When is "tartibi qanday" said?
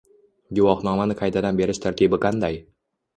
1.83-2.59